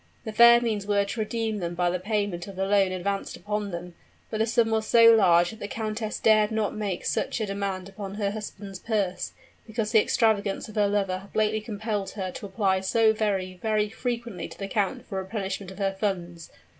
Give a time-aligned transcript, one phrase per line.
[0.25, 3.69] The fair means were to redeem them by the payment of the loan advanced upon
[3.69, 3.93] them;
[4.31, 7.87] but the sum was so large that the countess dared not make such a demand
[7.89, 9.33] upon her husband's purse,
[9.67, 13.89] because the extravagances of her lover had lately compelled her to apply so very, very
[13.91, 16.49] frequently to the count for a replenishment of her funds.